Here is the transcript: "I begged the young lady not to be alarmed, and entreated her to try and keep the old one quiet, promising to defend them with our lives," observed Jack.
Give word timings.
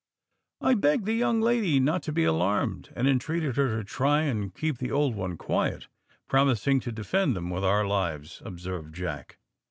"I 0.61 0.73
begged 0.73 1.05
the 1.05 1.13
young 1.13 1.41
lady 1.41 1.79
not 1.79 2.01
to 2.09 2.11
be 2.11 2.23
alarmed, 2.23 2.89
and 2.95 3.07
entreated 3.07 3.55
her 3.55 3.77
to 3.77 3.83
try 3.83 4.21
and 4.21 4.51
keep 4.51 4.79
the 4.79 4.89
old 4.91 5.13
one 5.13 5.37
quiet, 5.37 5.89
promising 6.27 6.79
to 6.79 6.91
defend 6.91 7.35
them 7.35 7.51
with 7.51 7.63
our 7.63 7.85
lives," 7.85 8.41
observed 8.43 8.95
Jack. 8.95 9.37